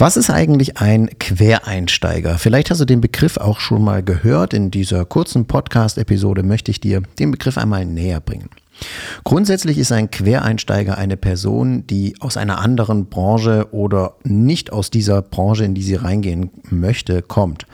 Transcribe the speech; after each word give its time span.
Was 0.00 0.16
ist 0.16 0.30
eigentlich 0.30 0.78
ein 0.78 1.10
Quereinsteiger? 1.18 2.38
Vielleicht 2.38 2.70
hast 2.70 2.80
du 2.80 2.84
den 2.84 3.00
Begriff 3.00 3.36
auch 3.36 3.58
schon 3.58 3.82
mal 3.82 4.00
gehört. 4.00 4.54
In 4.54 4.70
dieser 4.70 5.04
kurzen 5.04 5.46
Podcast-Episode 5.46 6.44
möchte 6.44 6.70
ich 6.70 6.78
dir 6.78 7.02
den 7.18 7.32
Begriff 7.32 7.58
einmal 7.58 7.84
näher 7.84 8.20
bringen. 8.20 8.48
Grundsätzlich 9.24 9.76
ist 9.76 9.90
ein 9.90 10.08
Quereinsteiger 10.08 10.96
eine 10.96 11.16
Person, 11.16 11.84
die 11.88 12.14
aus 12.20 12.36
einer 12.36 12.60
anderen 12.60 13.06
Branche 13.06 13.66
oder 13.72 14.14
nicht 14.22 14.72
aus 14.72 14.90
dieser 14.90 15.20
Branche, 15.20 15.64
in 15.64 15.74
die 15.74 15.82
sie 15.82 15.96
reingehen 15.96 16.52
möchte, 16.70 17.20
kommt. 17.20 17.66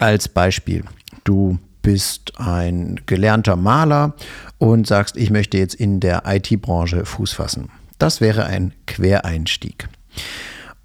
Als 0.00 0.28
Beispiel, 0.28 0.82
du 1.22 1.60
bist 1.80 2.40
ein 2.40 3.02
gelernter 3.06 3.54
Maler 3.54 4.14
und 4.58 4.88
sagst, 4.88 5.16
ich 5.16 5.30
möchte 5.30 5.58
jetzt 5.58 5.76
in 5.76 6.00
der 6.00 6.24
IT-Branche 6.26 7.04
Fuß 7.04 7.34
fassen. 7.34 7.68
Das 7.98 8.20
wäre 8.20 8.46
ein 8.46 8.72
Quereinstieg. 8.88 9.88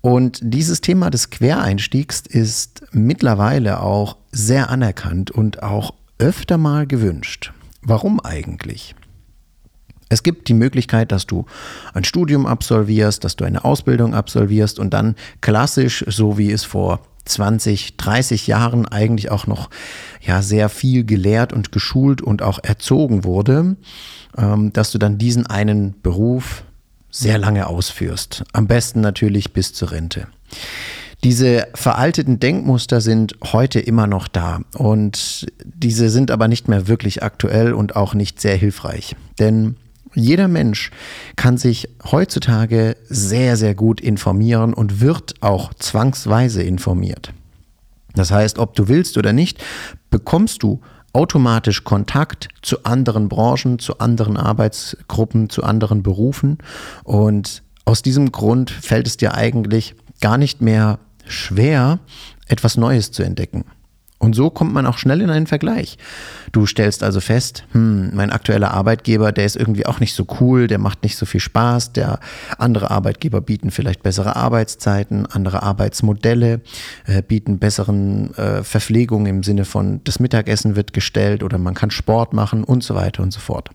Und 0.01 0.39
dieses 0.41 0.81
Thema 0.81 1.09
des 1.09 1.29
Quereinstiegs 1.29 2.21
ist 2.21 2.83
mittlerweile 2.91 3.81
auch 3.81 4.17
sehr 4.31 4.69
anerkannt 4.69 5.31
und 5.31 5.63
auch 5.63 5.93
öfter 6.19 6.57
mal 6.57 6.87
gewünscht. 6.87 7.51
Warum 7.81 8.19
eigentlich? 8.19 8.95
Es 10.09 10.23
gibt 10.23 10.47
die 10.47 10.53
Möglichkeit, 10.53 11.11
dass 11.11 11.27
du 11.27 11.45
ein 11.93 12.03
Studium 12.03 12.45
absolvierst, 12.45 13.23
dass 13.23 13.35
du 13.35 13.43
eine 13.43 13.65
Ausbildung 13.65 14.13
absolvierst 14.13 14.79
und 14.79 14.93
dann 14.93 15.15
klassisch, 15.41 16.05
so 16.07 16.37
wie 16.37 16.51
es 16.51 16.63
vor 16.63 17.01
20, 17.25 17.97
30 17.97 18.47
Jahren 18.47 18.87
eigentlich 18.87 19.31
auch 19.31 19.47
noch 19.47 19.69
ja 20.21 20.41
sehr 20.41 20.69
viel 20.69 21.03
gelehrt 21.03 21.51
und 21.51 21.71
geschult 21.73 22.21
und 22.21 22.41
auch 22.41 22.59
erzogen 22.63 23.25
wurde, 23.25 23.75
ähm, 24.37 24.71
dass 24.71 24.91
du 24.91 24.97
dann 24.97 25.17
diesen 25.17 25.45
einen 25.45 25.99
Beruf 26.01 26.63
sehr 27.09 27.37
lange 27.37 27.67
ausführst. 27.67 28.43
Am 28.53 28.67
besten 28.67 29.01
natürlich 29.01 29.53
bis 29.53 29.73
zur 29.73 29.91
Rente. 29.91 30.27
Diese 31.23 31.67
veralteten 31.73 32.39
Denkmuster 32.39 33.01
sind 33.01 33.35
heute 33.43 33.79
immer 33.79 34.05
noch 34.05 34.27
da 34.27 34.61
und 34.75 35.47
diese 35.65 36.09
sind 36.09 36.29
aber 36.29 36.47
nicht 36.47 36.67
mehr 36.67 36.87
wirklich 36.87 37.23
aktuell 37.23 37.73
und 37.73 37.95
auch 37.95 38.13
nicht 38.13 38.39
sehr 38.39 38.55
hilfreich. 38.55 39.15
Denn 39.39 39.77
jeder 40.13 40.47
Mensch 40.47 40.91
kann 41.35 41.57
sich 41.57 41.89
heutzutage 42.11 42.95
sehr, 43.07 43.57
sehr 43.57 43.73
gut 43.73 43.99
informieren 43.99 44.73
und 44.73 45.01
wird 45.01 45.35
auch 45.41 45.73
zwangsweise 45.73 46.61
informiert. 46.63 47.33
Das 48.13 48.31
heißt, 48.31 48.57
ob 48.57 48.75
du 48.75 48.87
willst 48.87 49.17
oder 49.17 49.33
nicht, 49.33 49.63
bekommst 50.09 50.63
du 50.63 50.81
automatisch 51.13 51.83
Kontakt 51.83 52.49
zu 52.61 52.83
anderen 52.83 53.29
Branchen, 53.29 53.79
zu 53.79 53.99
anderen 53.99 54.37
Arbeitsgruppen, 54.37 55.49
zu 55.49 55.63
anderen 55.63 56.03
Berufen. 56.03 56.57
Und 57.03 57.63
aus 57.85 58.01
diesem 58.01 58.31
Grund 58.31 58.69
fällt 58.69 59.07
es 59.07 59.17
dir 59.17 59.33
eigentlich 59.33 59.95
gar 60.21 60.37
nicht 60.37 60.61
mehr 60.61 60.99
schwer, 61.25 61.99
etwas 62.47 62.77
Neues 62.77 63.11
zu 63.11 63.23
entdecken. 63.23 63.65
Und 64.19 64.33
so 64.33 64.49
kommt 64.49 64.73
man 64.73 64.87
auch 64.87 64.97
schnell 64.97 65.21
in 65.21 65.29
einen 65.29 65.45
Vergleich. 65.45 65.97
Du 66.51 66.65
stellst 66.65 67.03
also 67.03 67.21
fest, 67.21 67.65
hm, 67.73 68.15
mein 68.15 68.31
aktueller 68.31 68.71
Arbeitgeber, 68.71 69.31
der 69.31 69.45
ist 69.45 69.55
irgendwie 69.55 69.85
auch 69.85 69.99
nicht 69.99 70.15
so 70.15 70.25
cool, 70.39 70.67
der 70.67 70.79
macht 70.79 71.03
nicht 71.03 71.17
so 71.17 71.27
viel 71.27 71.39
Spaß, 71.39 71.93
der 71.93 72.19
andere 72.57 72.89
Arbeitgeber 72.89 73.41
bieten 73.41 73.69
vielleicht 73.69 74.01
bessere 74.01 74.35
Arbeitszeiten, 74.35 75.27
andere 75.27 75.61
Arbeitsmodelle, 75.61 76.61
äh, 77.05 77.21
bieten 77.21 77.59
besseren 77.59 78.33
äh, 78.35 78.63
Verpflegung 78.63 79.27
im 79.27 79.43
Sinne 79.43 79.65
von 79.65 80.01
das 80.03 80.19
Mittagessen 80.19 80.75
wird 80.75 80.93
gestellt 80.93 81.43
oder 81.43 81.59
man 81.59 81.75
kann 81.75 81.91
Sport 81.91 82.33
machen 82.33 82.63
und 82.63 82.83
so 82.83 82.95
weiter 82.95 83.21
und 83.21 83.31
so 83.31 83.39
fort. 83.39 83.69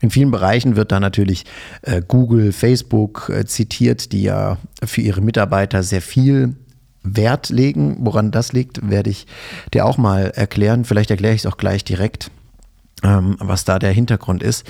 In 0.00 0.10
vielen 0.10 0.30
Bereichen 0.32 0.74
wird 0.76 0.90
da 0.90 0.98
natürlich 0.98 1.44
äh, 1.82 2.02
Google, 2.06 2.52
Facebook 2.52 3.30
äh, 3.32 3.44
zitiert, 3.46 4.12
die 4.12 4.22
ja 4.22 4.58
für 4.84 5.00
ihre 5.02 5.20
Mitarbeiter 5.20 5.82
sehr 5.84 6.02
viel 6.02 6.56
Wert 7.02 7.50
legen. 7.50 7.98
Woran 8.00 8.30
das 8.30 8.52
liegt, 8.52 8.88
werde 8.88 9.10
ich 9.10 9.26
dir 9.72 9.86
auch 9.86 9.98
mal 9.98 10.30
erklären. 10.30 10.84
Vielleicht 10.84 11.10
erkläre 11.10 11.34
ich 11.34 11.42
es 11.42 11.46
auch 11.46 11.56
gleich 11.56 11.84
direkt, 11.84 12.30
ähm, 13.02 13.36
was 13.38 13.64
da 13.64 13.78
der 13.78 13.92
Hintergrund 13.92 14.42
ist. 14.42 14.64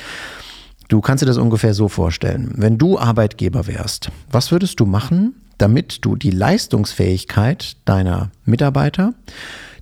Du 0.89 1.01
kannst 1.03 1.23
dir 1.23 1.27
das 1.27 1.37
ungefähr 1.37 1.75
so 1.75 1.89
vorstellen. 1.89 2.53
Wenn 2.57 2.79
du 2.79 2.99
Arbeitgeber 2.99 3.67
wärst, 3.67 4.11
was 4.31 4.51
würdest 4.51 4.81
du 4.81 4.87
machen, 4.87 5.35
damit 5.59 6.05
du 6.05 6.17
die 6.17 6.31
Leistungsfähigkeit 6.31 7.77
deiner 7.85 8.31
Mitarbeiter, 8.45 9.13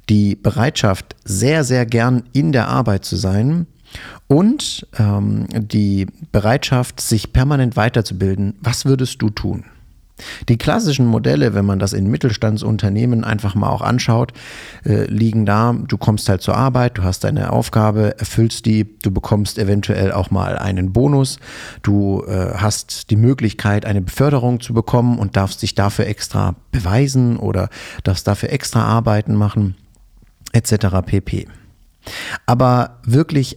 die 0.08 0.34
Bereitschaft, 0.34 1.14
sehr, 1.24 1.64
sehr 1.64 1.86
gern 1.86 2.24
in 2.32 2.52
der 2.52 2.68
Arbeit 2.68 3.04
zu 3.04 3.16
sein 3.16 3.66
und 4.26 4.86
ähm, 4.98 5.46
die 5.52 6.06
Bereitschaft, 6.32 7.00
sich 7.00 7.32
permanent 7.32 7.76
weiterzubilden, 7.76 8.54
was 8.60 8.84
würdest 8.84 9.22
du 9.22 9.30
tun? 9.30 9.64
Die 10.48 10.56
klassischen 10.56 11.06
Modelle, 11.06 11.54
wenn 11.54 11.64
man 11.64 11.78
das 11.78 11.92
in 11.92 12.08
Mittelstandsunternehmen 12.08 13.24
einfach 13.24 13.54
mal 13.54 13.68
auch 13.68 13.82
anschaut, 13.82 14.32
äh, 14.84 15.04
liegen 15.04 15.44
da, 15.44 15.74
du 15.74 15.98
kommst 15.98 16.28
halt 16.28 16.40
zur 16.40 16.56
Arbeit, 16.56 16.98
du 16.98 17.02
hast 17.02 17.24
deine 17.24 17.52
Aufgabe, 17.52 18.18
erfüllst 18.18 18.64
die, 18.64 18.86
du 19.02 19.10
bekommst 19.10 19.58
eventuell 19.58 20.12
auch 20.12 20.30
mal 20.30 20.58
einen 20.58 20.92
Bonus, 20.92 21.38
du 21.82 22.24
äh, 22.26 22.54
hast 22.56 23.10
die 23.10 23.16
Möglichkeit, 23.16 23.84
eine 23.84 24.00
Beförderung 24.00 24.60
zu 24.60 24.72
bekommen 24.72 25.18
und 25.18 25.36
darfst 25.36 25.62
dich 25.62 25.74
dafür 25.74 26.06
extra 26.06 26.54
beweisen 26.72 27.36
oder 27.36 27.68
darfst 28.02 28.26
dafür 28.26 28.50
extra 28.50 28.84
Arbeiten 28.84 29.34
machen, 29.34 29.76
etc. 30.52 30.86
pp. 31.04 31.46
Aber 32.46 32.98
wirklich 33.04 33.56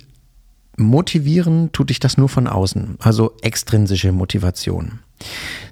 motivieren 0.76 1.72
tut 1.72 1.90
dich 1.90 2.00
das 2.00 2.18
nur 2.18 2.30
von 2.30 2.48
außen, 2.48 2.98
also 3.00 3.34
extrinsische 3.42 4.12
Motivation. 4.12 5.00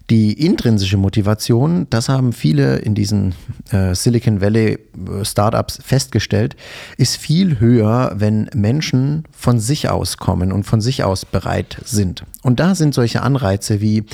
Die 0.10 0.46
intrinsische 0.46 0.96
Motivation, 0.96 1.86
das 1.90 2.08
haben 2.08 2.32
viele 2.32 2.78
in 2.78 2.96
diesen 2.96 3.36
äh, 3.72 3.94
Silicon 3.94 4.40
Valley 4.40 4.80
äh, 4.96 5.26
Startups 5.26 5.80
festgestellt, 5.84 6.56
ist 6.96 7.18
viel 7.18 7.60
höher, 7.60 8.14
wenn 8.16 8.50
Menschen 8.56 9.26
von 9.32 9.60
sich 9.60 9.90
aus 9.90 10.16
kommen 10.16 10.54
und 10.54 10.64
von 10.64 10.80
sich 10.80 11.04
aus 11.04 11.26
bereit 11.26 11.82
sind. 11.84 12.24
Und 12.42 12.62
da 12.62 12.74
sind 12.74 12.94
solche 12.94 13.22
Anreize 13.22 13.82
wie, 13.82 14.06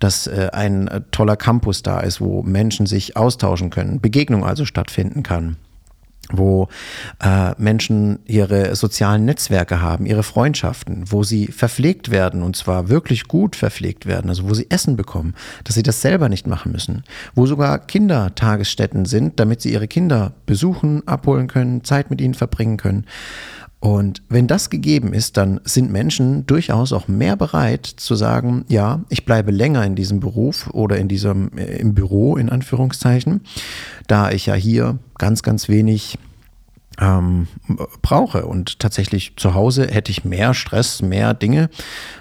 dass 0.00 0.26
äh, 0.26 0.48
ein 0.52 0.88
äh, 0.88 1.02
toller 1.12 1.36
Campus 1.36 1.84
da 1.84 2.00
ist, 2.00 2.20
wo 2.20 2.42
Menschen 2.42 2.86
sich 2.86 3.16
austauschen 3.16 3.70
können, 3.70 4.00
Begegnung 4.00 4.44
also 4.44 4.64
stattfinden 4.64 5.22
kann 5.22 5.56
wo 6.32 6.68
äh, 7.22 7.52
Menschen 7.58 8.18
ihre 8.24 8.74
sozialen 8.76 9.24
Netzwerke 9.24 9.80
haben, 9.80 10.06
ihre 10.06 10.22
Freundschaften, 10.22 11.04
wo 11.10 11.22
sie 11.22 11.46
verpflegt 11.46 12.10
werden 12.10 12.42
und 12.42 12.56
zwar 12.56 12.88
wirklich 12.88 13.28
gut 13.28 13.56
verpflegt 13.56 14.06
werden, 14.06 14.28
also 14.28 14.48
wo 14.48 14.54
sie 14.54 14.66
Essen 14.70 14.96
bekommen, 14.96 15.34
dass 15.64 15.74
sie 15.74 15.82
das 15.82 16.00
selber 16.00 16.28
nicht 16.28 16.46
machen 16.46 16.72
müssen, 16.72 17.04
wo 17.34 17.46
sogar 17.46 17.78
Kindertagesstätten 17.78 19.04
sind, 19.04 19.38
damit 19.40 19.60
sie 19.60 19.72
ihre 19.72 19.88
Kinder 19.88 20.32
besuchen, 20.46 21.06
abholen 21.06 21.46
können, 21.48 21.84
Zeit 21.84 22.10
mit 22.10 22.20
ihnen 22.20 22.34
verbringen 22.34 22.76
können. 22.76 23.06
Und 23.78 24.22
wenn 24.28 24.46
das 24.46 24.70
gegeben 24.70 25.12
ist, 25.12 25.36
dann 25.36 25.60
sind 25.64 25.92
Menschen 25.92 26.46
durchaus 26.46 26.92
auch 26.92 27.08
mehr 27.08 27.36
bereit 27.36 27.86
zu 27.86 28.14
sagen, 28.14 28.64
ja, 28.68 29.04
ich 29.10 29.24
bleibe 29.24 29.50
länger 29.50 29.84
in 29.84 29.94
diesem 29.94 30.18
Beruf 30.18 30.68
oder 30.72 30.96
in 30.96 31.08
diesem 31.08 31.56
äh, 31.56 31.76
im 31.76 31.94
Büro 31.94 32.36
in 32.36 32.48
Anführungszeichen, 32.48 33.42
da 34.06 34.30
ich 34.30 34.46
ja 34.46 34.54
hier 34.54 34.98
ganz, 35.18 35.42
ganz 35.42 35.68
wenig 35.68 36.18
ähm, 36.98 37.48
brauche. 38.02 38.46
Und 38.46 38.78
tatsächlich 38.78 39.34
zu 39.36 39.54
Hause 39.54 39.86
hätte 39.88 40.10
ich 40.10 40.24
mehr 40.24 40.54
Stress, 40.54 41.02
mehr 41.02 41.34
Dinge. 41.34 41.68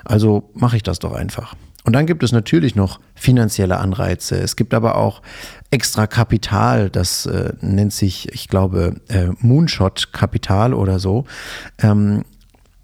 Also 0.04 0.50
mache 0.54 0.76
ich 0.76 0.84
das 0.84 1.00
doch 1.00 1.14
einfach. 1.14 1.56
Und 1.86 1.94
dann 1.94 2.08
gibt 2.08 2.24
es 2.24 2.32
natürlich 2.32 2.76
noch 2.76 3.00
finanzielle 3.14 3.78
Anreize. 3.78 4.36
Es 4.38 4.56
gibt 4.56 4.74
aber 4.74 4.96
auch 4.96 5.22
extra 5.70 6.08
Kapital, 6.08 6.90
das 6.90 7.28
äh, 7.28 7.54
nennt 7.62 7.94
sich, 7.94 8.34
ich 8.34 8.48
glaube, 8.48 8.96
äh, 9.08 9.28
Moonshot-Kapital 9.40 10.74
oder 10.74 10.98
so. 11.00 11.26
Ähm, 11.80 12.26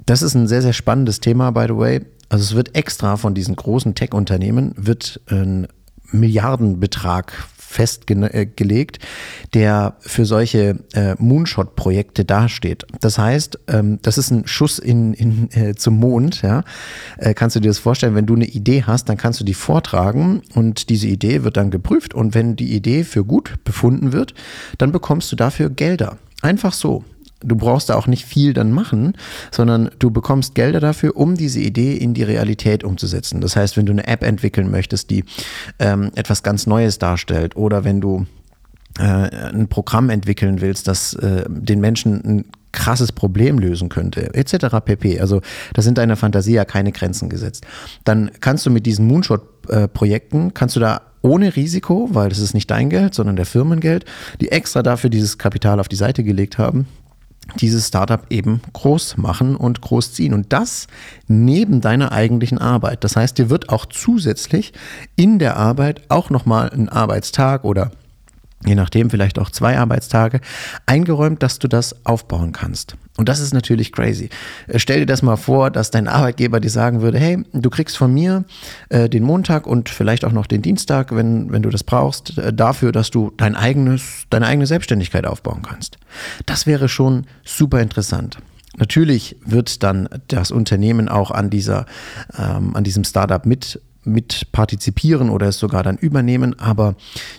das 0.06 0.22
ist 0.22 0.36
ein 0.36 0.48
sehr, 0.48 0.62
sehr 0.62 0.74
spannendes 0.74 1.20
Thema, 1.20 1.52
by 1.52 1.66
the 1.68 1.78
way. 1.78 2.06
Also 2.30 2.44
es 2.44 2.56
wird 2.56 2.76
extra 2.76 3.18
von 3.18 3.34
diesen 3.34 3.56
großen 3.56 3.96
Tech-Unternehmen, 3.96 4.74
wird 4.78 5.20
ein 5.30 5.68
Milliardenbetrag 6.12 7.34
festgelegt, 7.72 9.00
der 9.54 9.96
für 10.00 10.26
solche 10.26 10.80
äh, 10.94 11.16
Moonshot-Projekte 11.18 12.26
dasteht. 12.26 12.86
Das 13.00 13.18
heißt, 13.18 13.60
ähm, 13.68 14.00
das 14.02 14.18
ist 14.18 14.32
ein 14.32 14.46
Schuss 14.46 14.78
in, 14.78 15.14
in, 15.14 15.50
äh, 15.52 15.76
zum 15.76 15.98
Mond. 15.98 16.42
Ja? 16.42 16.64
Äh, 17.18 17.34
kannst 17.34 17.56
du 17.56 17.60
dir 17.60 17.70
das 17.70 17.80
vorstellen, 17.80 18.16
wenn 18.16 18.26
du 18.26 18.36
eine 18.36 18.46
Idee 18.46 18.84
hast, 18.86 19.10
dann 19.10 19.18
kannst 19.18 19.40
du 19.40 19.44
die 19.44 19.54
vortragen 19.54 20.42
und 20.54 20.90
diese 20.90 21.08
Idee 21.08 21.44
wird 21.44 21.58
dann 21.58 21.72
geprüft 21.72 22.14
und 22.14 22.36
wenn 22.36 22.56
die 22.56 22.76
Idee 22.76 23.04
für 23.04 23.24
gut 23.24 23.64
befunden 23.64 24.12
wird, 24.12 24.34
dann 24.78 24.92
bekommst 24.92 25.32
du 25.32 25.36
dafür 25.36 25.70
Gelder. 25.70 26.18
Einfach 26.42 26.74
so 26.74 27.06
du 27.44 27.56
brauchst 27.56 27.90
da 27.90 27.96
auch 27.96 28.08
nicht 28.08 28.26
viel 28.26 28.54
dann 28.54 28.72
machen, 28.72 29.14
sondern 29.52 29.90
du 30.00 30.12
bekommst 30.12 30.56
Gelder 30.56 30.80
dafür, 30.80 31.16
um 31.16 31.36
diese 31.36 31.60
Idee 31.60 31.96
in 31.96 32.14
die 32.14 32.24
Realität 32.24 32.84
umzusetzen. 32.84 33.42
Das 33.42 33.56
heißt, 33.56 33.78
wenn 33.78 33.86
du 33.86 33.92
eine 33.92 34.08
App 34.08 34.24
entwickeln 34.24 34.72
möchtest, 34.72 35.10
die 35.10 35.24
ähm, 35.80 36.12
etwas 36.16 36.44
ganz 36.44 36.68
Neues 36.68 37.00
darstellt 37.00 37.56
oder 37.56 37.84
wenn 37.84 38.02
du 38.02 38.26
äh, 39.00 39.04
ein 39.04 39.68
Programm 39.68 40.10
entwickeln 40.10 40.62
willst, 40.62 40.88
das 40.88 41.14
äh, 41.14 41.46
den 41.48 41.80
Menschen 41.80 42.22
ein 42.24 42.46
krasses 42.72 43.12
Problem 43.12 43.60
lösen 43.60 43.90
könnte, 43.90 44.34
etc. 44.34 44.78
pp. 44.84 45.20
Also 45.20 45.42
da 45.74 45.82
sind 45.82 45.98
deiner 45.98 46.16
Fantasie 46.16 46.54
ja 46.54 46.66
keine 46.66 46.92
Grenzen 46.92 47.30
gesetzt. 47.30 47.66
Dann 48.06 48.32
kannst 48.40 48.66
du 48.66 48.70
mit 48.70 48.86
diesen 48.86 49.08
Moonshot-Projekten, 49.08 50.54
kannst 50.54 50.76
du 50.76 50.80
da 50.80 51.02
ohne 51.22 51.56
Risiko, 51.56 52.10
weil 52.12 52.30
das 52.30 52.40
ist 52.40 52.54
nicht 52.54 52.72
dein 52.72 52.90
Geld, 52.90 53.14
sondern 53.14 53.36
der 53.36 53.46
Firmengeld, 53.46 54.06
die 54.40 54.52
extra 54.52 54.82
dafür 54.82 55.10
dieses 55.10 55.38
Kapital 55.38 55.80
auf 55.80 55.88
die 55.88 55.96
Seite 55.96 56.24
gelegt 56.24 56.58
haben, 56.58 56.88
dieses 57.60 57.88
Startup 57.88 58.26
eben 58.30 58.62
groß 58.74 59.18
machen 59.18 59.56
und 59.56 59.82
groß 59.82 60.14
ziehen. 60.14 60.34
Und 60.34 60.54
das 60.54 60.88
neben 61.28 61.82
deiner 61.82 62.12
eigentlichen 62.12 62.58
Arbeit. 62.58 63.04
Das 63.04 63.16
heißt, 63.16 63.38
dir 63.38 63.50
wird 63.50 63.70
auch 63.70 63.86
zusätzlich 63.86 64.74
in 65.16 65.40
der 65.40 65.58
Arbeit 65.58 66.04
auch 66.10 66.30
nochmal 66.30 66.70
ein 66.70 66.90
Arbeitstag 66.90 67.64
oder 67.64 67.92
je 68.66 68.76
nachdem 68.76 69.10
vielleicht 69.10 69.40
auch 69.40 69.50
zwei 69.50 69.78
Arbeitstage, 69.78 70.42
eingeräumt, 70.86 71.42
dass 71.44 71.60
du 71.60 71.68
das 71.68 72.06
aufbauen 72.06 72.52
kannst. 72.52 72.96
Und 73.18 73.30
das 73.30 73.40
ist 73.40 73.54
natürlich 73.54 73.92
crazy. 73.92 74.30
Äh, 74.68 74.80
stell 74.80 75.02
dir 75.02 75.06
das 75.06 75.22
mal 75.22 75.36
vor, 75.36 75.70
dass 75.70 75.92
dein 75.92 76.08
Arbeitgeber 76.08 76.60
dir 76.60 76.70
sagen 76.70 77.02
würde, 77.02 77.20
hey, 77.20 77.44
du 77.54 77.70
kriegst 77.70 77.98
von 77.98 78.14
mir 78.14 78.46
äh, 78.90 79.10
den 79.10 79.24
Montag 79.24 79.68
und 79.68 79.90
vielleicht 79.90 80.26
auch 80.26 80.32
noch 80.32 80.48
den 80.48 80.62
Dienstag, 80.62 81.16
wenn, 81.16 81.52
wenn 81.52 81.62
du 81.62 81.70
das 81.70 81.84
brauchst, 81.84 82.38
äh, 82.38 82.54
dafür, 82.54 82.92
dass 82.92 83.12
du 83.12 83.32
dein 83.38 83.56
eigenes, 83.56 84.26
deine 84.30 84.48
eigene 84.48 84.66
Selbstständigkeit 84.66 85.26
aufbauen 85.26 85.62
kannst. 85.62 85.98
Das 86.46 86.66
wäre 86.66 86.88
schon 86.90 87.26
super 87.44 87.82
interessant. 87.82 88.38
Natürlich 88.78 89.36
wird 89.46 89.84
dann 89.84 90.08
das 90.30 90.50
Unternehmen 90.50 91.10
auch 91.10 91.32
an 91.32 91.50
dieser, 91.50 91.86
ähm, 92.38 92.76
an 92.76 92.84
diesem 92.84 93.04
Startup 93.04 93.46
mit 93.46 93.82
mit 94.04 94.52
partizipieren 94.52 95.30
oder 95.30 95.48
es 95.48 95.60
sogar 95.60 95.84
dann 95.84 95.98
übernehmen. 95.98 96.58
Aber 96.60 96.96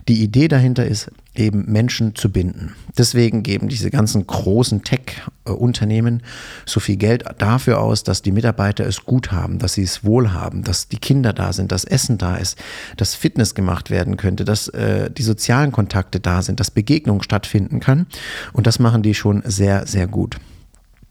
die 0.08 0.22
Idee 0.22 0.48
dahinter 0.48 0.86
ist 0.86 1.10
eben 1.34 1.64
Menschen 1.70 2.14
zu 2.14 2.30
binden. 2.30 2.74
Deswegen 2.96 3.42
geben 3.42 3.68
diese 3.68 3.90
ganzen 3.90 4.26
großen 4.26 4.82
Tech-Unternehmen 4.82 6.22
so 6.66 6.78
viel 6.78 6.96
Geld 6.96 7.24
dafür 7.38 7.80
aus, 7.80 8.04
dass 8.04 8.20
die 8.20 8.32
Mitarbeiter 8.32 8.84
es 8.84 9.04
gut 9.04 9.32
haben, 9.32 9.58
dass 9.58 9.74
sie 9.74 9.82
es 9.82 10.04
wohl 10.04 10.32
haben, 10.32 10.62
dass 10.62 10.88
die 10.88 10.98
Kinder 10.98 11.32
da 11.32 11.52
sind, 11.54 11.72
dass 11.72 11.84
Essen 11.84 12.18
da 12.18 12.36
ist, 12.36 12.58
dass 12.98 13.14
Fitness 13.14 13.54
gemacht 13.54 13.90
werden 13.90 14.18
könnte, 14.18 14.44
dass 14.44 14.68
äh, 14.68 15.10
die 15.10 15.22
sozialen 15.22 15.72
Kontakte 15.72 16.20
da 16.20 16.42
sind, 16.42 16.60
dass 16.60 16.70
Begegnung 16.70 17.22
stattfinden 17.22 17.80
kann. 17.80 18.06
Und 18.52 18.66
das 18.66 18.78
machen 18.78 19.02
die 19.02 19.14
schon 19.14 19.42
sehr, 19.46 19.86
sehr 19.86 20.06
gut. 20.06 20.36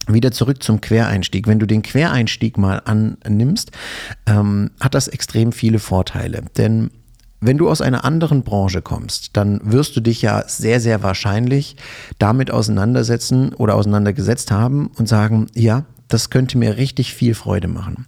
Wieder 0.08 0.32
zurück 0.32 0.64
zum 0.64 0.82
Quereinstieg. 0.82 1.48
Wenn 1.48 1.60
du 1.60 1.68
den 1.68 1.84
Quereinstieg 1.84 2.58
mal 2.58 2.82
annimmst, 2.86 3.72
ähm, 4.26 4.72
hat 4.80 4.96
das 4.96 5.08
extrem 5.08 5.52
viele 5.52 5.80
Vorteile. 5.80 6.44
Denn 6.58 6.90
wenn 7.40 7.58
du 7.58 7.70
aus 7.70 7.82
einer 7.82 8.06
anderen 8.06 8.44
Branche 8.44 8.82
kommst, 8.82 9.36
dann 9.36 9.60
wirst 9.64 9.96
du 9.96 10.02
dich 10.02 10.22
ja 10.22 10.44
sehr, 10.48 10.80
sehr 10.80 11.02
wahrscheinlich 11.02 11.76
damit 12.20 12.52
auseinandersetzen 12.52 13.54
oder 13.56 13.76
auseinandergesetzt 13.76 14.52
haben 14.52 14.92
und 14.98 15.08
sagen, 15.08 15.48
ja, 15.56 15.86
das 16.08 16.30
könnte 16.30 16.58
mir 16.58 16.78
richtig 16.78 17.14
viel 17.14 17.34
Freude 17.34 17.68
machen. 17.68 18.06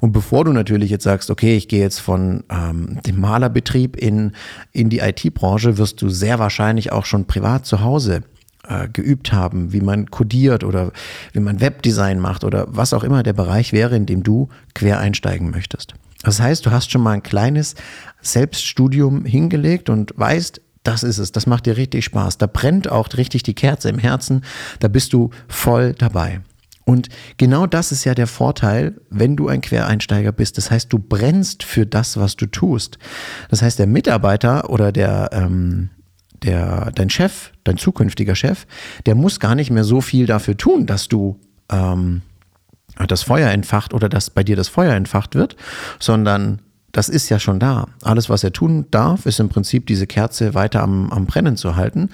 Und 0.00 0.12
bevor 0.12 0.44
du 0.44 0.52
natürlich 0.52 0.90
jetzt 0.90 1.04
sagst, 1.04 1.30
okay, 1.30 1.56
ich 1.56 1.68
gehe 1.68 1.80
jetzt 1.80 2.00
von 2.00 2.44
ähm, 2.50 2.98
dem 3.06 3.18
Malerbetrieb 3.18 3.96
in, 3.96 4.32
in 4.72 4.88
die 4.88 4.98
IT-Branche, 4.98 5.78
wirst 5.78 6.00
du 6.02 6.08
sehr 6.08 6.38
wahrscheinlich 6.38 6.92
auch 6.92 7.06
schon 7.06 7.26
privat 7.26 7.66
zu 7.66 7.80
Hause 7.80 8.22
äh, 8.68 8.88
geübt 8.88 9.32
haben, 9.32 9.72
wie 9.72 9.80
man 9.80 10.10
codiert 10.10 10.64
oder 10.64 10.92
wie 11.32 11.40
man 11.40 11.60
Webdesign 11.60 12.20
macht 12.20 12.44
oder 12.44 12.66
was 12.68 12.92
auch 12.92 13.04
immer 13.04 13.22
der 13.22 13.32
Bereich 13.32 13.72
wäre, 13.72 13.96
in 13.96 14.06
dem 14.06 14.22
du 14.22 14.48
quer 14.74 14.98
einsteigen 14.98 15.50
möchtest. 15.50 15.94
Das 16.22 16.40
heißt, 16.40 16.66
du 16.66 16.70
hast 16.70 16.90
schon 16.90 17.02
mal 17.02 17.12
ein 17.12 17.22
kleines 17.22 17.74
Selbststudium 18.20 19.24
hingelegt 19.24 19.88
und 19.90 20.12
weißt, 20.16 20.60
das 20.82 21.02
ist 21.02 21.18
es, 21.18 21.32
das 21.32 21.46
macht 21.46 21.66
dir 21.66 21.76
richtig 21.76 22.04
Spaß. 22.04 22.38
Da 22.38 22.46
brennt 22.46 22.90
auch 22.90 23.08
richtig 23.16 23.42
die 23.42 23.54
Kerze 23.54 23.88
im 23.88 23.98
Herzen, 23.98 24.42
da 24.80 24.88
bist 24.88 25.12
du 25.12 25.30
voll 25.48 25.94
dabei. 25.94 26.40
Und 26.84 27.08
genau 27.36 27.66
das 27.66 27.90
ist 27.90 28.04
ja 28.04 28.14
der 28.14 28.28
Vorteil, 28.28 28.94
wenn 29.10 29.34
du 29.34 29.48
ein 29.48 29.60
Quereinsteiger 29.60 30.30
bist. 30.30 30.56
Das 30.56 30.70
heißt, 30.70 30.92
du 30.92 31.00
brennst 31.00 31.64
für 31.64 31.84
das, 31.84 32.16
was 32.16 32.36
du 32.36 32.46
tust. 32.46 32.98
Das 33.50 33.60
heißt, 33.60 33.80
der 33.80 33.88
Mitarbeiter 33.88 34.70
oder 34.70 34.92
der, 34.92 35.30
ähm, 35.32 35.90
der, 36.42 36.90
dein 36.94 37.10
Chef, 37.10 37.52
dein 37.64 37.78
zukünftiger 37.78 38.34
Chef, 38.34 38.66
der 39.06 39.14
muss 39.14 39.40
gar 39.40 39.54
nicht 39.54 39.70
mehr 39.70 39.84
so 39.84 40.00
viel 40.00 40.26
dafür 40.26 40.56
tun, 40.56 40.86
dass 40.86 41.08
du 41.08 41.38
ähm, 41.70 42.22
das 43.08 43.22
Feuer 43.22 43.50
entfacht 43.50 43.92
oder 43.94 44.08
dass 44.08 44.30
bei 44.30 44.42
dir 44.42 44.56
das 44.56 44.68
Feuer 44.68 44.94
entfacht 44.94 45.34
wird, 45.34 45.56
sondern 45.98 46.60
das 46.96 47.10
ist 47.10 47.28
ja 47.28 47.38
schon 47.38 47.60
da. 47.60 47.88
Alles, 48.02 48.30
was 48.30 48.42
er 48.42 48.52
tun 48.52 48.86
darf, 48.90 49.26
ist 49.26 49.38
im 49.38 49.50
Prinzip 49.50 49.86
diese 49.86 50.06
Kerze 50.06 50.54
weiter 50.54 50.82
am, 50.82 51.10
am 51.12 51.26
Brennen 51.26 51.58
zu 51.58 51.76
halten. 51.76 52.08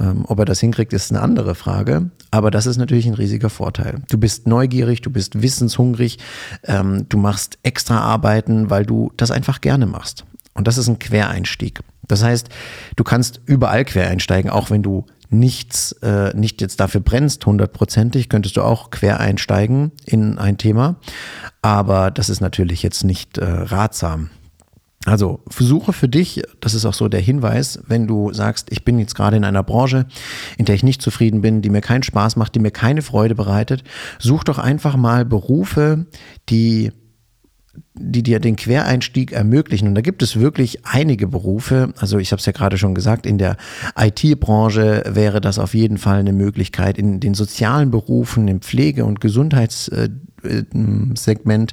Ähm, 0.00 0.24
ob 0.26 0.38
er 0.38 0.46
das 0.46 0.58
hinkriegt, 0.58 0.94
ist 0.94 1.10
eine 1.10 1.20
andere 1.20 1.54
Frage. 1.54 2.10
Aber 2.30 2.50
das 2.50 2.64
ist 2.64 2.78
natürlich 2.78 3.06
ein 3.06 3.12
riesiger 3.12 3.50
Vorteil. 3.50 4.00
Du 4.08 4.16
bist 4.16 4.46
neugierig, 4.46 5.02
du 5.02 5.10
bist 5.10 5.42
wissenshungrig, 5.42 6.18
ähm, 6.64 7.04
du 7.10 7.18
machst 7.18 7.58
extra 7.62 7.98
Arbeiten, 8.00 8.70
weil 8.70 8.86
du 8.86 9.12
das 9.18 9.30
einfach 9.30 9.60
gerne 9.60 9.84
machst. 9.84 10.24
Und 10.54 10.68
das 10.68 10.78
ist 10.78 10.88
ein 10.88 10.98
Quereinstieg. 10.98 11.80
Das 12.06 12.22
heißt, 12.22 12.48
du 12.96 13.04
kannst 13.04 13.40
überall 13.46 13.84
quer 13.84 14.08
einsteigen, 14.08 14.50
auch 14.50 14.70
wenn 14.70 14.82
du 14.82 15.06
nichts, 15.30 15.92
äh, 16.02 16.36
nicht 16.36 16.60
jetzt 16.60 16.78
dafür 16.78 17.00
brennst, 17.00 17.46
hundertprozentig, 17.46 18.28
könntest 18.28 18.56
du 18.56 18.62
auch 18.62 18.90
quer 18.90 19.18
einsteigen 19.18 19.92
in 20.04 20.38
ein 20.38 20.58
Thema. 20.58 20.96
Aber 21.62 22.10
das 22.10 22.28
ist 22.28 22.40
natürlich 22.40 22.82
jetzt 22.82 23.04
nicht 23.04 23.38
äh, 23.38 23.44
ratsam. 23.44 24.30
Also 25.04 25.40
versuche 25.48 25.92
für 25.92 26.08
dich, 26.08 26.42
das 26.60 26.74
ist 26.74 26.84
auch 26.84 26.94
so 26.94 27.08
der 27.08 27.20
Hinweis, 27.20 27.80
wenn 27.88 28.06
du 28.06 28.32
sagst, 28.32 28.70
ich 28.70 28.84
bin 28.84 29.00
jetzt 29.00 29.16
gerade 29.16 29.36
in 29.36 29.44
einer 29.44 29.64
Branche, 29.64 30.06
in 30.58 30.64
der 30.64 30.76
ich 30.76 30.84
nicht 30.84 31.02
zufrieden 31.02 31.40
bin, 31.40 31.60
die 31.60 31.70
mir 31.70 31.80
keinen 31.80 32.04
Spaß 32.04 32.36
macht, 32.36 32.54
die 32.54 32.60
mir 32.60 32.70
keine 32.70 33.02
Freude 33.02 33.34
bereitet, 33.34 33.82
such 34.20 34.44
doch 34.44 34.58
einfach 34.58 34.94
mal 34.96 35.24
Berufe, 35.24 36.06
die 36.48 36.92
die 37.94 38.22
dir 38.22 38.38
den 38.40 38.56
Quereinstieg 38.56 39.32
ermöglichen. 39.32 39.88
Und 39.88 39.94
da 39.94 40.02
gibt 40.02 40.22
es 40.22 40.38
wirklich 40.38 40.84
einige 40.84 41.26
Berufe. 41.26 41.94
Also 41.98 42.18
ich 42.18 42.32
habe 42.32 42.40
es 42.40 42.46
ja 42.46 42.52
gerade 42.52 42.78
schon 42.78 42.94
gesagt, 42.94 43.26
in 43.26 43.36
der 43.38 43.56
IT-Branche 43.96 45.02
wäre 45.06 45.40
das 45.40 45.58
auf 45.58 45.74
jeden 45.74 45.98
Fall 45.98 46.18
eine 46.18 46.32
Möglichkeit. 46.32 46.98
In 46.98 47.18
den 47.20 47.34
sozialen 47.34 47.90
Berufen, 47.90 48.46
im 48.48 48.60
Pflege- 48.60 49.04
und 49.04 49.20
Gesundheitssegment, 49.20 51.72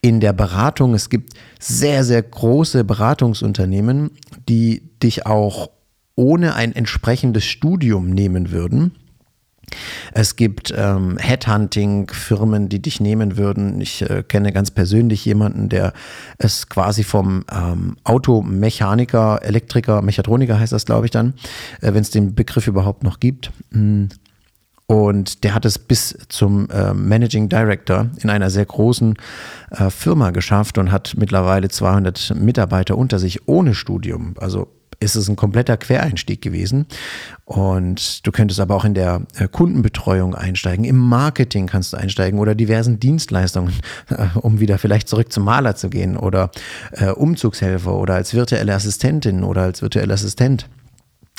in 0.00 0.20
der 0.20 0.32
Beratung. 0.32 0.94
Es 0.94 1.10
gibt 1.10 1.34
sehr, 1.60 2.04
sehr 2.04 2.22
große 2.22 2.84
Beratungsunternehmen, 2.84 4.10
die 4.48 4.82
dich 5.02 5.26
auch 5.26 5.70
ohne 6.16 6.54
ein 6.54 6.74
entsprechendes 6.74 7.44
Studium 7.44 8.10
nehmen 8.10 8.50
würden 8.50 8.92
es 10.12 10.36
gibt 10.36 10.72
ähm, 10.76 11.18
Headhunting-Firmen, 11.18 12.68
die 12.68 12.80
dich 12.80 13.00
nehmen 13.00 13.36
würden. 13.36 13.80
Ich 13.80 14.02
äh, 14.02 14.22
kenne 14.22 14.52
ganz 14.52 14.70
persönlich 14.70 15.24
jemanden, 15.24 15.68
der 15.68 15.92
es 16.38 16.68
quasi 16.68 17.04
vom 17.04 17.44
ähm, 17.52 17.96
Automechaniker, 18.04 19.40
Elektriker, 19.42 20.02
Mechatroniker 20.02 20.58
heißt 20.58 20.72
das, 20.72 20.86
glaube 20.86 21.06
ich 21.06 21.10
dann, 21.10 21.34
äh, 21.80 21.92
wenn 21.94 22.02
es 22.02 22.10
den 22.10 22.34
Begriff 22.34 22.66
überhaupt 22.66 23.02
noch 23.02 23.20
gibt. 23.20 23.50
Mm. 23.70 24.06
Und 24.88 25.42
der 25.42 25.52
hat 25.52 25.64
es 25.64 25.80
bis 25.80 26.16
zum 26.28 26.70
äh, 26.70 26.94
Managing 26.94 27.48
Director 27.48 28.08
in 28.22 28.30
einer 28.30 28.50
sehr 28.50 28.66
großen 28.66 29.14
äh, 29.72 29.90
Firma 29.90 30.30
geschafft 30.30 30.78
und 30.78 30.92
hat 30.92 31.14
mittlerweile 31.16 31.68
200 31.68 32.36
Mitarbeiter 32.36 32.96
unter 32.96 33.18
sich 33.18 33.48
ohne 33.48 33.74
Studium. 33.74 34.34
Also 34.38 34.68
ist 35.00 35.14
es 35.14 35.28
ein 35.28 35.36
kompletter 35.36 35.76
Quereinstieg 35.76 36.40
gewesen. 36.42 36.86
Und 37.44 38.26
du 38.26 38.32
könntest 38.32 38.60
aber 38.60 38.74
auch 38.74 38.84
in 38.84 38.94
der 38.94 39.22
äh, 39.38 39.48
Kundenbetreuung 39.48 40.34
einsteigen, 40.34 40.84
im 40.84 40.96
Marketing 40.96 41.66
kannst 41.66 41.92
du 41.92 41.96
einsteigen 41.96 42.38
oder 42.38 42.54
diversen 42.54 42.98
Dienstleistungen, 42.98 43.72
um 44.34 44.60
wieder 44.60 44.78
vielleicht 44.78 45.08
zurück 45.08 45.32
zum 45.32 45.44
Maler 45.44 45.76
zu 45.76 45.90
gehen 45.90 46.16
oder 46.16 46.50
äh, 46.92 47.10
Umzugshelfer 47.10 47.94
oder 47.94 48.14
als 48.14 48.34
virtuelle 48.34 48.74
Assistentin 48.74 49.44
oder 49.44 49.62
als 49.62 49.82
virtueller 49.82 50.14
Assistent. 50.14 50.68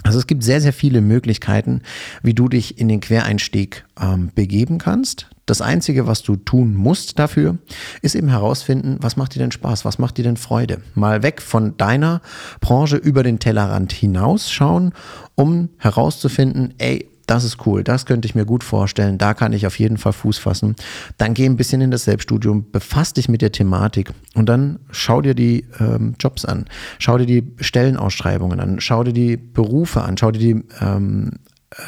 Also 0.04 0.20
es 0.20 0.28
gibt 0.28 0.44
sehr, 0.44 0.62
sehr 0.62 0.74
viele 0.74 1.02
Möglichkeiten, 1.02 1.82
wie 2.22 2.34
du 2.34 2.48
dich 2.48 2.80
in 2.80 2.88
den 2.88 3.02
Quereinstieg 3.02 3.84
ähm, 4.00 4.32
begeben 4.34 4.78
kannst. 4.78 5.28
Das 5.48 5.62
Einzige, 5.62 6.08
was 6.08 6.24
du 6.24 6.36
tun 6.36 6.76
musst 6.76 7.18
dafür, 7.18 7.58
ist 8.02 8.16
eben 8.16 8.28
herausfinden, 8.28 8.98
was 9.00 9.16
macht 9.16 9.34
dir 9.34 9.40
denn 9.40 9.52
Spaß, 9.52 9.86
was 9.86 9.98
macht 9.98 10.18
dir 10.18 10.24
denn 10.24 10.36
Freude. 10.36 10.82
Mal 10.94 11.24
weg 11.24 11.42
von 11.42 11.78
deiner 11.78 12.22
Branche 12.60 12.98
über 12.98 13.24
den 13.24 13.40
Tellerrand 13.40 13.94
hinausschauen, 13.94 14.92
um 15.36 15.70
herauszufinden, 15.78 16.74
ey, 16.80 17.10
das 17.28 17.46
ist 17.46 17.66
cool, 17.66 17.84
das 17.84 18.06
könnte 18.06 18.26
ich 18.26 18.36
mir 18.36 18.46
gut 18.46 18.64
vorstellen, 18.64 19.18
da 19.18 19.34
kann 19.34 19.54
ich 19.54 19.66
auf 19.66 19.80
jeden 19.80 19.98
Fall 19.98 20.14
Fuß 20.14 20.38
fassen. 20.38 20.76
Dann 21.18 21.34
geh 21.34 21.46
ein 21.46 21.58
bisschen 21.58 21.80
in 21.80 21.92
das 21.92 22.04
Selbststudium, 22.04 22.72
befass 22.72 23.14
dich 23.14 23.30
mit 23.30 23.42
der 23.42 23.54
Thematik 23.54 24.12
und 24.34 24.48
dann 24.48 24.80
schau 24.92 25.22
dir 25.22 25.34
die 25.34 25.66
ähm, 25.80 26.16
Jobs 26.20 26.44
an, 26.44 26.66
schau 27.00 27.18
dir 27.18 27.26
die 27.26 27.54
Stellenausschreibungen 27.64 28.60
an, 28.60 28.80
schau 28.82 29.04
dir 29.04 29.14
die 29.14 29.38
Berufe 29.38 30.02
an, 30.02 30.18
schau 30.18 30.32
dir 30.32 30.40
die 30.40 30.64
ähm, 30.82 31.32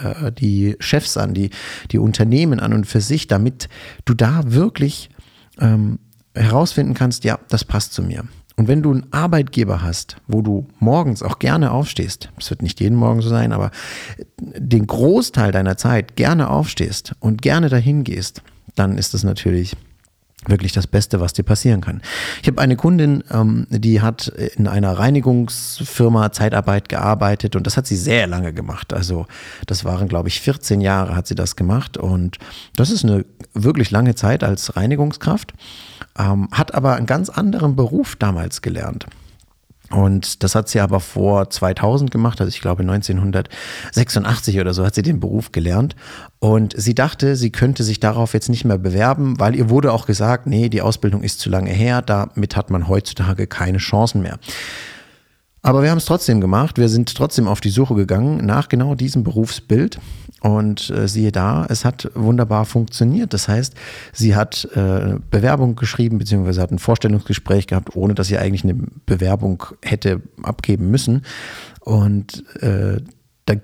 äh, 0.03 0.31
die 0.31 0.75
Chefs 0.79 1.17
an, 1.17 1.33
die, 1.33 1.49
die 1.91 1.99
Unternehmen 1.99 2.59
an 2.59 2.73
und 2.73 2.85
für 2.85 3.01
sich, 3.01 3.27
damit 3.27 3.69
du 4.05 4.13
da 4.13 4.41
wirklich 4.45 5.09
ähm, 5.59 5.99
herausfinden 6.33 6.93
kannst, 6.93 7.23
ja, 7.23 7.39
das 7.49 7.63
passt 7.63 7.93
zu 7.93 8.03
mir. 8.03 8.25
Und 8.55 8.67
wenn 8.67 8.83
du 8.83 8.91
einen 8.91 9.13
Arbeitgeber 9.13 9.81
hast, 9.81 10.17
wo 10.27 10.41
du 10.41 10.67
morgens 10.79 11.23
auch 11.23 11.39
gerne 11.39 11.71
aufstehst, 11.71 12.29
es 12.37 12.49
wird 12.49 12.61
nicht 12.61 12.81
jeden 12.81 12.97
Morgen 12.97 13.21
so 13.21 13.29
sein, 13.29 13.53
aber 13.53 13.71
den 14.37 14.85
Großteil 14.85 15.53
deiner 15.53 15.77
Zeit 15.77 16.17
gerne 16.17 16.49
aufstehst 16.49 17.15
und 17.21 17.41
gerne 17.41 17.69
dahin 17.69 18.03
gehst, 18.03 18.41
dann 18.75 18.97
ist 18.97 19.13
das 19.13 19.23
natürlich 19.23 19.77
wirklich 20.47 20.71
das 20.71 20.87
Beste, 20.87 21.19
was 21.19 21.33
dir 21.33 21.43
passieren 21.43 21.81
kann. 21.81 22.01
Ich 22.41 22.47
habe 22.47 22.61
eine 22.61 22.75
Kundin, 22.75 23.23
ähm, 23.31 23.67
die 23.69 24.01
hat 24.01 24.27
in 24.27 24.67
einer 24.67 24.97
Reinigungsfirma 24.97 26.31
Zeitarbeit 26.31 26.87
gearbeitet 26.87 27.55
und 27.55 27.67
das 27.67 27.75
hat 27.75 27.87
sie 27.87 27.97
sehr 27.97 28.25
lange 28.25 28.53
gemacht. 28.53 28.93
Also 28.93 29.25
das 29.67 29.83
waren, 29.83 30.07
glaube 30.07 30.29
ich, 30.29 30.39
14 30.39 30.81
Jahre 30.81 31.15
hat 31.15 31.27
sie 31.27 31.35
das 31.35 31.55
gemacht 31.55 31.97
und 31.97 32.37
das 32.75 32.89
ist 32.89 33.03
eine 33.03 33.25
wirklich 33.53 33.91
lange 33.91 34.15
Zeit 34.15 34.43
als 34.43 34.75
Reinigungskraft, 34.75 35.53
ähm, 36.17 36.47
hat 36.51 36.73
aber 36.73 36.95
einen 36.95 37.05
ganz 37.05 37.29
anderen 37.29 37.75
Beruf 37.75 38.15
damals 38.15 38.61
gelernt. 38.61 39.07
Und 39.91 40.43
das 40.43 40.53
hat 40.53 40.69
sie 40.69 40.79
aber 40.79 40.99
vor 40.99 41.49
2000 41.49 42.11
gemacht, 42.11 42.39
also 42.41 42.49
ich 42.49 42.61
glaube 42.61 42.83
1986 42.83 44.59
oder 44.59 44.73
so 44.73 44.85
hat 44.85 44.93
sie 44.93 45.01
den 45.01 45.19
Beruf 45.19 45.51
gelernt. 45.51 45.95
Und 46.39 46.73
sie 46.79 46.93
dachte, 46.93 47.35
sie 47.35 47.51
könnte 47.51 47.83
sich 47.83 47.99
darauf 47.99 48.33
jetzt 48.33 48.49
nicht 48.49 48.65
mehr 48.65 48.77
bewerben, 48.77 49.39
weil 49.39 49.55
ihr 49.55 49.69
wurde 49.69 49.91
auch 49.91 50.05
gesagt, 50.05 50.45
nee, 50.45 50.69
die 50.69 50.81
Ausbildung 50.81 51.23
ist 51.23 51.39
zu 51.39 51.49
lange 51.49 51.71
her, 51.71 52.01
damit 52.01 52.55
hat 52.55 52.69
man 52.69 52.87
heutzutage 52.87 53.47
keine 53.47 53.79
Chancen 53.79 54.21
mehr. 54.21 54.37
Aber 55.61 55.83
wir 55.83 55.91
haben 55.91 55.97
es 55.97 56.05
trotzdem 56.05 56.39
gemacht. 56.39 56.77
Wir 56.77 56.89
sind 56.89 57.13
trotzdem 57.15 57.47
auf 57.47 57.61
die 57.61 57.69
Suche 57.69 57.95
gegangen 57.95 58.45
nach 58.45 58.69
genau 58.69 58.95
diesem 58.95 59.23
Berufsbild. 59.23 59.99
Und 60.41 60.89
äh, 60.89 61.07
siehe 61.07 61.33
da, 61.33 61.65
es 61.67 61.83
hat 61.83 62.09
wunderbar 62.15 62.65
funktioniert. 62.65 63.33
Das 63.33 63.49
heißt, 63.49 63.73
sie 64.13 64.35
hat 64.35 64.69
äh, 64.73 65.15
Bewerbung 65.29 65.75
geschrieben, 65.75 66.17
beziehungsweise 66.17 66.61
hat 66.61 66.71
ein 66.71 66.79
Vorstellungsgespräch 66.79 67.67
gehabt, 67.67 67.95
ohne 67.95 68.13
dass 68.15 68.27
sie 68.27 68.37
eigentlich 68.37 68.63
eine 68.63 68.75
Bewerbung 69.05 69.63
hätte 69.83 70.21
abgeben 70.41 70.89
müssen. 70.89 71.23
Und 71.81 72.45
äh, 72.61 73.01
da 73.45 73.55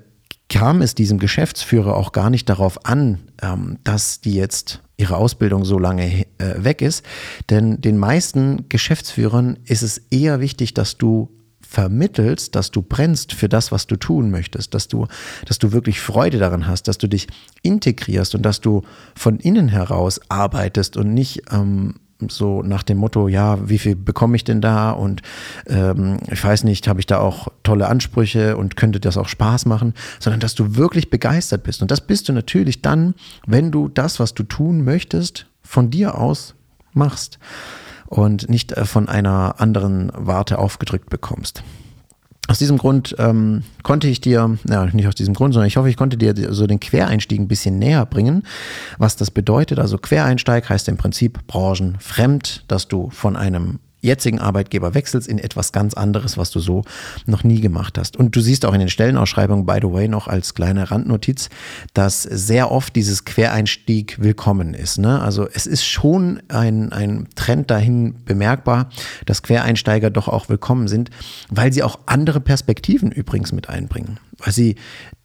kam 0.49 0.81
es 0.81 0.95
diesem 0.95 1.17
Geschäftsführer 1.17 1.95
auch 1.95 2.11
gar 2.11 2.29
nicht 2.29 2.49
darauf 2.49 2.85
an, 2.85 3.19
ähm, 3.41 3.77
dass 3.85 4.19
die 4.19 4.33
jetzt 4.33 4.81
ihre 4.97 5.15
Ausbildung 5.15 5.63
so 5.63 5.79
lange 5.79 6.03
äh, 6.03 6.25
weg 6.57 6.81
ist. 6.81 7.05
Denn 7.49 7.79
den 7.79 7.97
meisten 7.97 8.67
Geschäftsführern 8.67 9.59
ist 9.63 9.81
es 9.81 9.97
eher 10.09 10.41
wichtig, 10.41 10.73
dass 10.73 10.97
du 10.97 11.29
vermittelst, 11.75 12.55
dass 12.55 12.71
du 12.71 12.81
brennst 12.81 13.33
für 13.33 13.49
das, 13.49 13.69
was 13.69 13.85
du 13.85 13.97
tun 13.97 14.31
möchtest, 14.31 14.73
dass 14.73 14.87
du, 14.87 15.07
dass 15.45 15.59
du 15.59 15.73
wirklich 15.73 15.99
Freude 15.99 16.37
daran 16.37 16.67
hast, 16.67 16.87
dass 16.87 16.97
du 16.97 17.07
dich 17.07 17.27
integrierst 17.63 18.33
und 18.33 18.43
dass 18.43 18.61
du 18.61 18.83
von 19.13 19.39
innen 19.39 19.67
heraus 19.67 20.21
arbeitest 20.29 20.95
und 20.95 21.13
nicht 21.13 21.41
ähm, 21.51 21.95
so 22.29 22.61
nach 22.61 22.83
dem 22.83 22.97
Motto, 22.97 23.27
ja, 23.27 23.67
wie 23.67 23.77
viel 23.77 23.97
bekomme 23.97 24.37
ich 24.37 24.45
denn 24.45 24.61
da 24.61 24.91
und 24.91 25.21
ähm, 25.67 26.19
ich 26.31 26.41
weiß 26.41 26.63
nicht, 26.63 26.87
habe 26.87 27.01
ich 27.01 27.07
da 27.07 27.19
auch 27.19 27.49
tolle 27.63 27.87
Ansprüche 27.87 28.55
und 28.55 28.77
könnte 28.77 29.01
das 29.01 29.17
auch 29.17 29.27
Spaß 29.27 29.65
machen, 29.65 29.95
sondern 30.21 30.39
dass 30.39 30.55
du 30.55 30.77
wirklich 30.77 31.09
begeistert 31.09 31.63
bist. 31.63 31.81
Und 31.81 31.91
das 31.91 31.99
bist 31.99 32.29
du 32.29 32.31
natürlich 32.33 32.81
dann, 32.83 33.15
wenn 33.47 33.69
du 33.69 33.89
das, 33.89 34.21
was 34.21 34.33
du 34.33 34.43
tun 34.43 34.85
möchtest, 34.85 35.47
von 35.61 35.89
dir 35.89 36.17
aus 36.17 36.55
machst 36.93 37.37
und 38.07 38.49
nicht 38.49 38.71
äh, 38.73 38.85
von 38.85 39.09
einer 39.09 39.59
anderen 39.59 40.11
Warte 40.15 40.57
aufgedrückt 40.57 41.09
bekommst. 41.09 41.63
Aus 42.47 42.59
diesem 42.59 42.77
Grund 42.77 43.15
ähm, 43.17 43.63
konnte 43.81 44.07
ich 44.07 44.21
dir, 44.21 44.59
ja, 44.69 44.85
nicht 44.85 45.07
aus 45.07 45.15
diesem 45.15 45.33
Grund, 45.33 45.53
sondern 45.55 45.67
ich 45.67 45.77
hoffe, 45.77 45.89
ich 45.89 45.97
konnte 45.97 46.15
dir 46.15 46.53
so 46.53 46.67
den 46.67 46.79
Quereinstieg 46.79 47.39
ein 47.39 47.47
bisschen 47.47 47.79
näher 47.79 48.05
bringen, 48.05 48.43
was 48.99 49.15
das 49.15 49.31
bedeutet. 49.31 49.79
Also 49.79 49.97
Quereinsteig 49.97 50.69
heißt 50.69 50.87
im 50.87 50.97
Prinzip 50.97 51.39
branchenfremd, 51.47 52.65
dass 52.67 52.87
du 52.87 53.09
von 53.09 53.35
einem 53.35 53.79
jetzigen 54.05 54.39
Arbeitgeber 54.39 54.93
wechselst 54.93 55.27
in 55.27 55.39
etwas 55.39 55.71
ganz 55.71 55.93
anderes, 55.93 56.37
was 56.37 56.51
du 56.51 56.59
so 56.59 56.83
noch 57.25 57.43
nie 57.43 57.59
gemacht 57.59 57.97
hast. 57.97 58.15
Und 58.15 58.35
du 58.35 58.41
siehst 58.41 58.65
auch 58.65 58.73
in 58.73 58.79
den 58.79 58.89
Stellenausschreibungen, 58.89 59.65
by 59.65 59.79
the 59.81 59.91
way, 59.91 60.07
noch 60.07 60.27
als 60.27 60.53
kleine 60.53 60.91
Randnotiz, 60.91 61.49
dass 61.93 62.23
sehr 62.23 62.71
oft 62.71 62.95
dieses 62.95 63.25
Quereinstieg 63.25 64.21
willkommen 64.21 64.73
ist. 64.73 64.97
Ne? 64.97 65.21
Also 65.21 65.47
es 65.51 65.67
ist 65.67 65.85
schon 65.85 66.41
ein, 66.47 66.91
ein 66.91 67.27
Trend 67.35 67.69
dahin 67.71 68.15
bemerkbar, 68.25 68.89
dass 69.25 69.43
Quereinsteiger 69.43 70.09
doch 70.09 70.27
auch 70.27 70.49
willkommen 70.49 70.87
sind, 70.87 71.09
weil 71.49 71.73
sie 71.73 71.83
auch 71.83 71.99
andere 72.05 72.39
Perspektiven 72.39 73.11
übrigens 73.11 73.51
mit 73.51 73.69
einbringen. 73.69 74.19
Weil 74.37 74.53
sie 74.53 74.75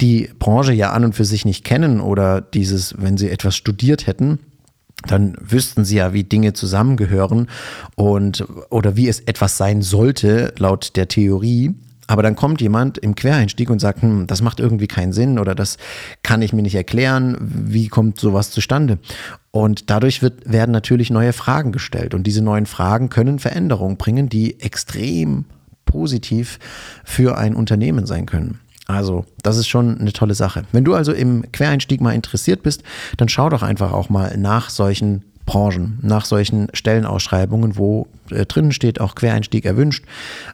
die 0.01 0.31
Branche 0.39 0.73
ja 0.73 0.93
an 0.93 1.05
und 1.05 1.15
für 1.15 1.25
sich 1.25 1.45
nicht 1.45 1.65
kennen 1.65 2.01
oder 2.01 2.41
dieses, 2.41 2.95
wenn 2.99 3.17
sie 3.17 3.29
etwas 3.29 3.57
studiert 3.57 4.07
hätten, 4.07 4.39
dann 5.07 5.37
wüssten 5.41 5.85
sie 5.85 5.97
ja, 5.97 6.13
wie 6.13 6.25
Dinge 6.25 6.53
zusammengehören 6.53 7.49
und 7.97 8.45
oder 8.71 8.97
wie 8.97 9.09
es 9.09 9.21
etwas 9.21 9.57
sein 9.57 9.83
sollte 9.83 10.53
laut 10.59 10.97
der 10.97 11.09
Theorie. 11.09 11.75
Aber 12.07 12.25
dann 12.25 12.35
kommt 12.35 12.61
jemand 12.61 12.99
im 12.99 13.15
Quereinstieg 13.15 13.71
und 13.71 13.79
sagt, 13.79 14.03
hm, 14.03 14.27
das 14.27 14.43
macht 14.43 14.59
irgendwie 14.59 14.89
keinen 14.89 15.13
Sinn 15.13 15.39
oder 15.39 15.55
das 15.55 15.77
kann 16.25 16.43
ich 16.43 16.53
mir 16.53 16.63
nicht 16.63 16.75
erklären. 16.75 17.37
Wie 17.41 17.87
kommt 17.87 18.19
sowas 18.19 18.51
zustande? 18.51 18.99
Und 19.53 19.91
dadurch 19.91 20.21
wird, 20.21 20.51
werden 20.51 20.73
natürlich 20.73 21.11
neue 21.11 21.33
Fragen 21.33 21.71
gestellt. 21.71 22.13
Und 22.13 22.27
diese 22.27 22.43
neuen 22.43 22.67
Fragen 22.67 23.11
können 23.11 23.39
Veränderungen 23.39 23.97
bringen, 23.97 24.29
die 24.29 24.59
extrem 24.59 25.45
positiv 25.85 26.59
für 27.05 27.39
ein 27.39 27.55
Unternehmen 27.55 28.07
sein 28.07 28.27
können. 28.27 28.59
Also, 28.91 29.25
das 29.43 29.57
ist 29.57 29.69
schon 29.69 29.99
eine 29.99 30.13
tolle 30.13 30.35
Sache. 30.35 30.65
Wenn 30.73 30.85
du 30.85 30.95
also 30.95 31.13
im 31.13 31.51
Quereinstieg 31.53 32.01
mal 32.01 32.15
interessiert 32.15 32.63
bist, 32.63 32.83
dann 33.17 33.29
schau 33.29 33.49
doch 33.49 33.63
einfach 33.63 33.93
auch 33.93 34.09
mal 34.09 34.37
nach 34.37 34.71
solchen 34.71 35.23
Branchen, 35.47 35.99
nach 36.03 36.27
solchen 36.27 36.69
Stellenausschreibungen, 36.75 37.77
wo 37.77 38.07
äh, 38.31 38.47
drinnen 38.47 38.71
steht 38.71 39.01
auch 39.01 39.17
Quereinstieg 39.17 39.65
erwünscht 39.65 40.05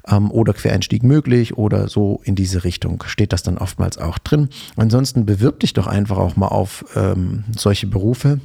ähm, 0.08 0.30
oder 0.30 0.54
Quereinstieg 0.54 1.02
möglich 1.02 1.58
oder 1.58 1.88
so 1.88 2.20
in 2.24 2.34
diese 2.34 2.64
Richtung 2.64 3.04
steht 3.06 3.32
das 3.34 3.42
dann 3.42 3.58
oftmals 3.58 3.98
auch 3.98 4.18
drin. 4.18 4.48
Ansonsten 4.76 5.26
bewirb 5.26 5.60
dich 5.60 5.74
doch 5.74 5.86
einfach 5.86 6.16
auch 6.16 6.36
mal 6.36 6.48
auf 6.48 6.84
ähm, 6.96 7.44
solche 7.54 7.86
Berufe. 7.86 8.40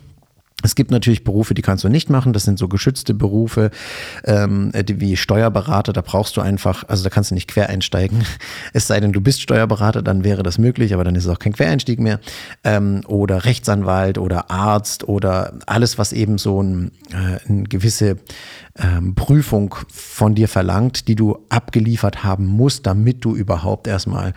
Es 0.63 0.75
gibt 0.75 0.91
natürlich 0.91 1.23
Berufe, 1.23 1.53
die 1.53 1.61
kannst 1.61 1.83
du 1.83 1.89
nicht 1.89 2.09
machen. 2.09 2.33
Das 2.33 2.43
sind 2.43 2.59
so 2.59 2.67
geschützte 2.67 3.13
Berufe 3.13 3.71
ähm, 4.25 4.71
wie 4.73 5.17
Steuerberater. 5.17 5.93
Da 5.93 6.01
brauchst 6.01 6.37
du 6.37 6.41
einfach, 6.41 6.87
also 6.87 7.03
da 7.03 7.09
kannst 7.09 7.31
du 7.31 7.35
nicht 7.35 7.47
quer 7.47 7.69
einsteigen. 7.69 8.23
Es 8.73 8.87
sei 8.87 8.99
denn, 8.99 9.11
du 9.11 9.21
bist 9.21 9.41
Steuerberater, 9.41 10.01
dann 10.01 10.23
wäre 10.23 10.43
das 10.43 10.57
möglich, 10.57 10.93
aber 10.93 11.03
dann 11.03 11.15
ist 11.15 11.25
es 11.25 11.29
auch 11.29 11.39
kein 11.39 11.53
Quereinstieg 11.53 11.99
mehr. 11.99 12.19
Ähm, 12.63 13.01
oder 13.07 13.45
Rechtsanwalt 13.45 14.17
oder 14.17 14.49
Arzt 14.49 15.07
oder 15.07 15.53
alles, 15.65 15.97
was 15.97 16.13
eben 16.13 16.37
so 16.37 16.61
ein, 16.61 16.91
äh, 17.11 17.49
eine 17.49 17.63
gewisse 17.63 18.17
ähm, 18.77 19.15
Prüfung 19.15 19.75
von 19.89 20.35
dir 20.35 20.47
verlangt, 20.47 21.07
die 21.07 21.15
du 21.15 21.37
abgeliefert 21.49 22.23
haben 22.23 22.45
musst, 22.45 22.85
damit 22.85 23.23
du 23.25 23.35
überhaupt 23.35 23.87
erstmal 23.87 24.33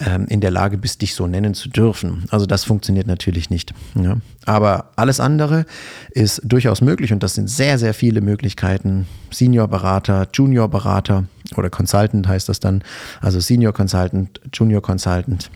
ähm, 0.00 0.26
in 0.28 0.40
der 0.40 0.50
Lage 0.50 0.78
bist, 0.78 1.02
dich 1.02 1.14
so 1.14 1.26
nennen 1.26 1.54
zu 1.54 1.68
dürfen. 1.68 2.24
Also 2.30 2.46
das 2.46 2.64
funktioniert 2.64 3.06
natürlich 3.06 3.50
nicht. 3.50 3.74
Ja. 3.94 4.16
Aber 4.46 4.92
alles 4.96 5.20
andere 5.20 5.66
ist 6.10 6.40
durchaus 6.44 6.80
möglich 6.80 7.12
und 7.12 7.22
das 7.22 7.34
sind 7.34 7.50
sehr, 7.50 7.78
sehr 7.78 7.92
viele 7.92 8.20
Möglichkeiten. 8.20 9.06
Senior-Berater, 9.30 10.28
Junior-Berater 10.32 11.24
oder 11.56 11.68
Consultant 11.68 12.26
heißt 12.26 12.48
das 12.48 12.60
dann. 12.60 12.82
Also 13.20 13.40
Senior 13.40 13.72
Consultant, 13.72 14.40
Junior 14.52 14.80
Consultant. 14.80 15.50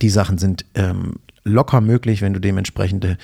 Die 0.00 0.08
Sachen 0.08 0.38
sind 0.38 0.64
ähm, 0.74 1.16
locker 1.44 1.80
möglich, 1.80 2.22
wenn 2.22 2.32
du 2.32 2.40
dementsprechende 2.40 3.18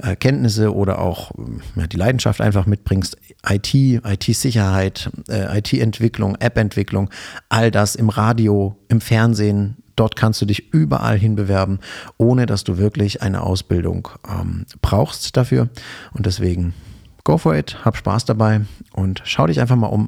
äh, 0.00 0.16
Kenntnisse 0.16 0.74
oder 0.74 1.00
auch 1.00 1.32
ja, 1.74 1.86
die 1.86 1.96
Leidenschaft 1.96 2.40
einfach 2.40 2.66
mitbringst. 2.66 3.18
IT, 3.48 3.74
IT-Sicherheit, 3.74 5.10
äh, 5.28 5.58
IT-Entwicklung, 5.58 6.36
App-Entwicklung, 6.36 7.10
all 7.48 7.70
das 7.70 7.94
im 7.94 8.08
Radio, 8.08 8.76
im 8.88 9.00
Fernsehen. 9.00 9.76
Dort 9.96 10.14
kannst 10.14 10.40
du 10.42 10.46
dich 10.46 10.72
überall 10.72 11.18
hin 11.18 11.36
bewerben, 11.36 11.80
ohne 12.18 12.46
dass 12.46 12.64
du 12.64 12.78
wirklich 12.78 13.22
eine 13.22 13.42
Ausbildung 13.42 14.08
ähm, 14.28 14.66
brauchst 14.82 15.36
dafür. 15.36 15.68
Und 16.12 16.26
deswegen 16.26 16.74
go 17.24 17.38
for 17.38 17.56
it, 17.56 17.84
hab 17.84 17.96
Spaß 17.96 18.24
dabei 18.26 18.60
und 18.92 19.22
schau 19.24 19.46
dich 19.48 19.60
einfach 19.60 19.74
mal 19.74 19.88
um 19.88 20.04